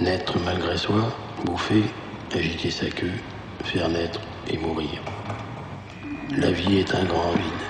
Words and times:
Naître 0.00 0.38
malgré 0.46 0.78
soi, 0.78 1.14
bouffer, 1.44 1.84
agiter 2.34 2.70
sa 2.70 2.86
queue, 2.86 3.12
faire 3.64 3.86
naître 3.90 4.18
et 4.48 4.56
mourir. 4.56 5.02
La 6.38 6.50
vie 6.50 6.78
est 6.78 6.94
un 6.94 7.04
grand 7.04 7.32
vide. 7.32 7.66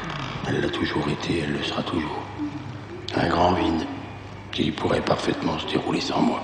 Elle 0.49 0.61
l'a 0.61 0.69
toujours 0.69 1.09
été, 1.09 1.41
elle 1.41 1.55
le 1.55 1.63
sera 1.65 1.83
toujours. 1.83 2.23
Un 3.17 3.29
grand 3.29 3.55
vide 3.55 3.85
qui 4.53 4.71
pourrait 4.71 5.01
parfaitement 5.01 5.59
se 5.59 5.67
dérouler 5.67 6.01
sans 6.01 6.21
moi. 6.21 6.41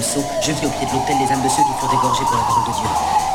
je 0.00 0.52
vis 0.52 0.66
au 0.66 0.70
pied 0.70 0.86
de 0.86 0.92
l'autel 0.92 1.16
les 1.20 1.30
âmes 1.30 1.42
de 1.42 1.48
ceux 1.48 1.62
qui 1.62 1.74
furent 1.78 1.90
dégorgés 1.90 2.24
pour 2.24 2.36
la 2.36 2.44
parole 2.48 2.64
de 2.64 2.72
Dieu. 2.72 2.88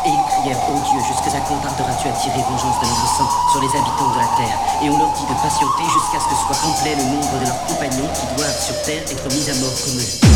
Et 0.06 0.10
ils 0.10 0.26
crièrent, 0.26 0.58
ô 0.70 0.74
oh 0.74 0.82
Dieu, 0.90 1.00
jusqu'à 1.06 1.30
ce 1.30 1.38
quand 1.46 1.60
tarderas-tu 1.62 2.08
à 2.08 2.12
tirer 2.14 2.42
vengeance 2.50 2.80
de 2.82 2.86
l'innocent 2.86 3.30
sur 3.52 3.62
les 3.62 3.70
habitants 3.70 4.10
de 4.10 4.18
la 4.18 4.30
terre? 4.42 4.58
Et 4.82 4.90
on 4.90 4.98
leur 4.98 5.12
dit 5.14 5.26
de 5.30 5.38
patienter 5.38 5.86
jusqu'à 5.86 6.20
ce 6.20 6.26
que 6.26 6.36
soit 6.36 6.58
complet 6.58 6.96
le 6.96 7.04
nombre 7.14 7.30
de 7.38 7.46
leurs 7.46 7.62
compagnons 7.68 8.10
qui 8.10 8.26
doivent 8.36 8.62
sur 8.62 8.82
terre 8.82 9.04
être 9.06 9.28
mis 9.30 9.50
à 9.50 9.56
mort 9.62 9.76
comme 9.86 9.98
eux. 10.02 10.27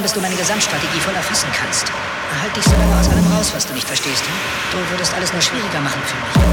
Dauern, 0.00 0.02
bis 0.02 0.12
du 0.12 0.20
meine 0.20 0.36
Gesamtstrategie 0.36 1.00
voll 1.00 1.14
erfassen 1.14 1.48
kannst. 1.52 1.92
Halt 2.42 2.56
dich 2.56 2.64
so 2.64 2.72
lange 2.72 2.98
aus 2.98 3.08
allem 3.08 3.26
raus, 3.32 3.52
was 3.54 3.66
du 3.66 3.74
nicht 3.74 3.86
verstehst. 3.86 4.24
Hm? 4.24 4.32
Du 4.72 4.90
würdest 4.90 5.12
alles 5.14 5.32
nur 5.32 5.42
schwieriger 5.42 5.80
machen 5.80 6.00
für 6.04 6.16
mich. 6.16 6.50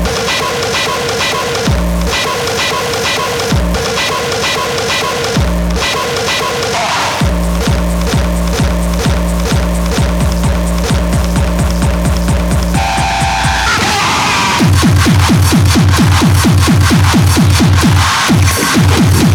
Thank 18.79 19.26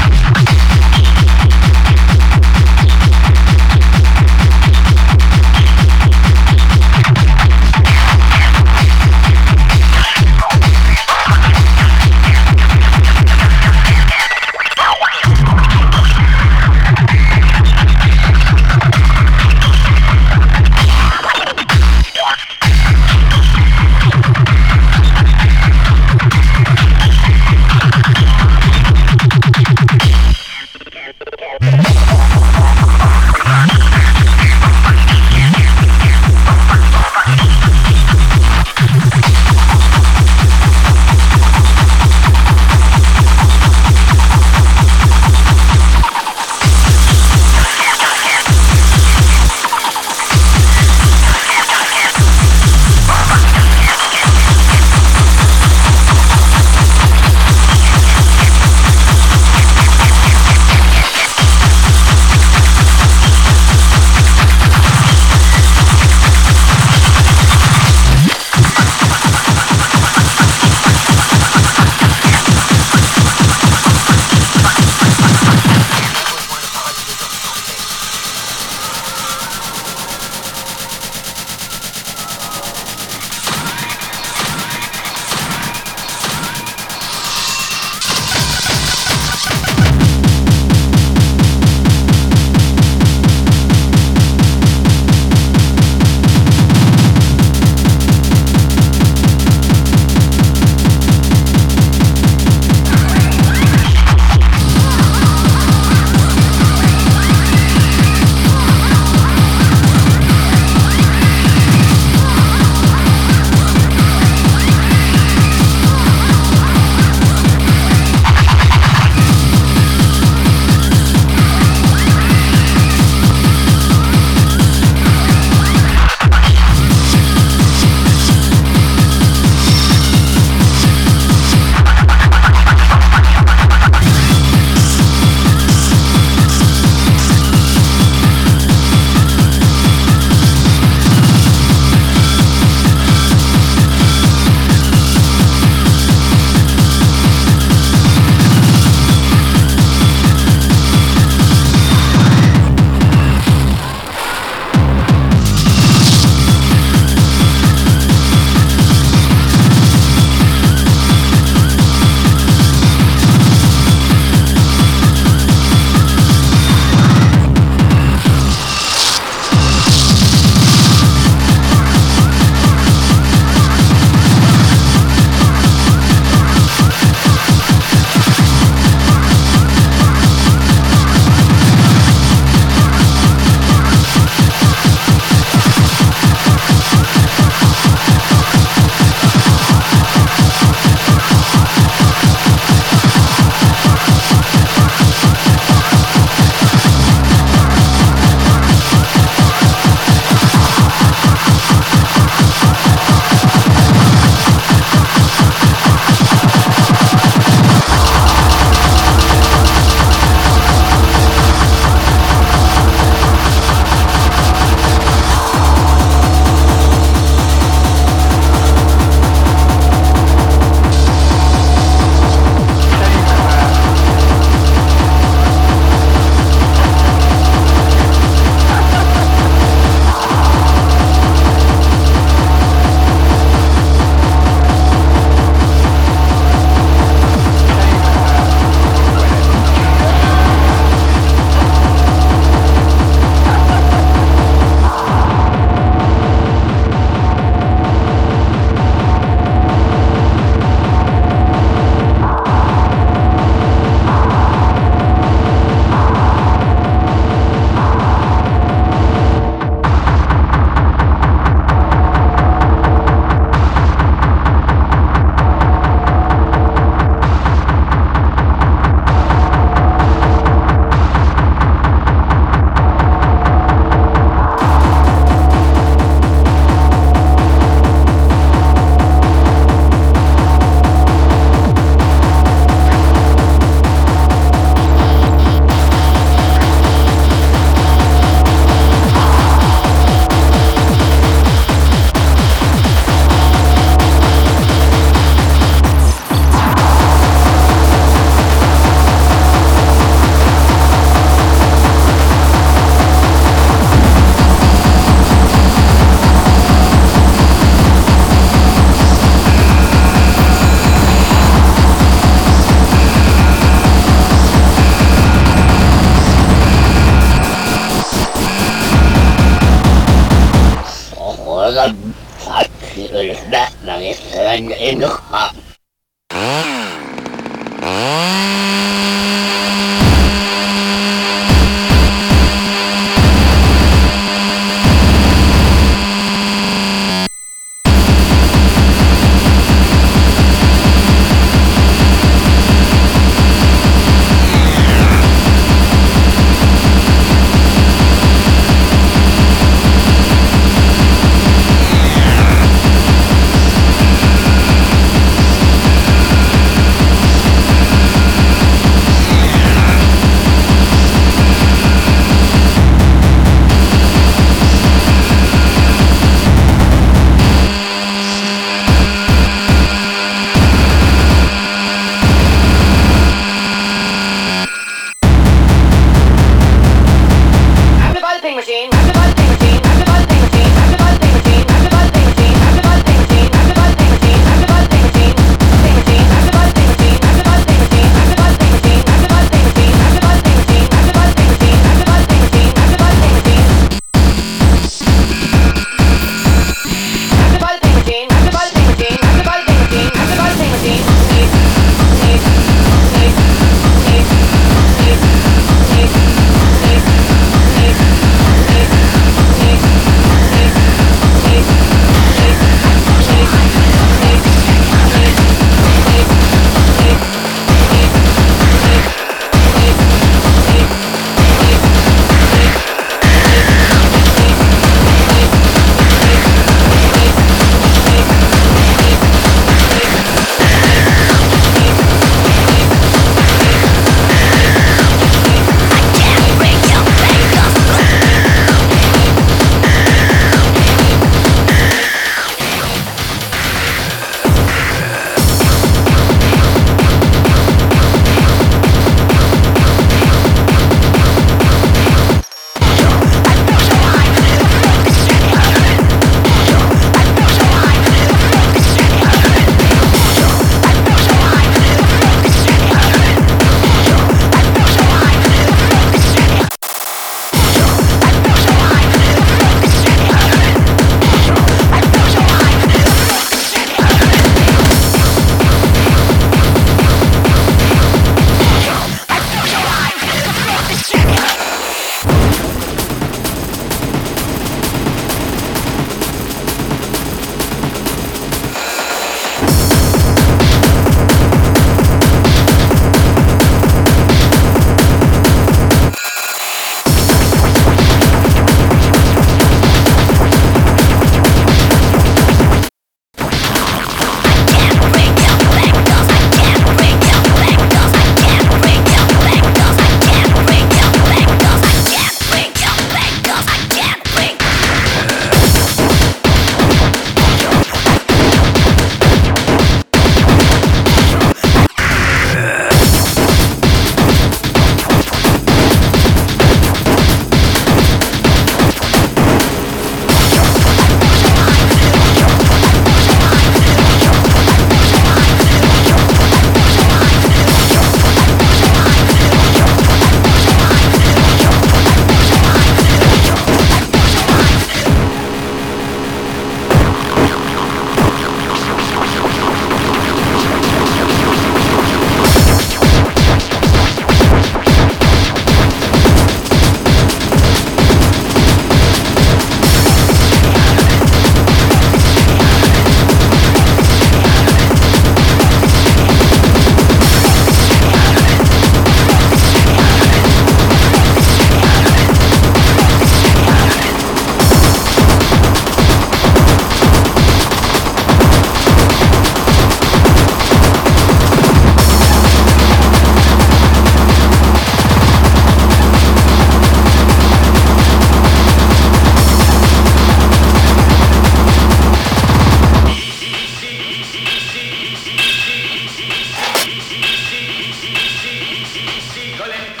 Easy, 598.71 599.01
easy, 599.01 599.57
Colin. 599.57 600.00